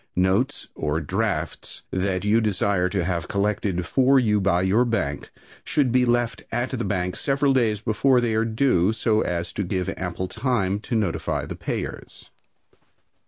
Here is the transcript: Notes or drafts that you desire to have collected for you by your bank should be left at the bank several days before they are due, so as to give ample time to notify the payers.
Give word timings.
Notes 0.15 0.67
or 0.73 0.99
drafts 0.99 1.83
that 1.91 2.25
you 2.25 2.41
desire 2.41 2.89
to 2.89 3.03
have 3.05 3.27
collected 3.27 3.85
for 3.85 4.17
you 4.19 4.41
by 4.41 4.63
your 4.63 4.83
bank 4.83 5.29
should 5.63 5.91
be 5.91 6.07
left 6.07 6.41
at 6.51 6.71
the 6.71 6.83
bank 6.83 7.15
several 7.15 7.53
days 7.53 7.81
before 7.81 8.19
they 8.19 8.33
are 8.33 8.43
due, 8.43 8.93
so 8.93 9.21
as 9.21 9.53
to 9.53 9.63
give 9.63 9.93
ample 9.97 10.27
time 10.27 10.79
to 10.79 10.95
notify 10.95 11.45
the 11.45 11.55
payers. 11.55 12.31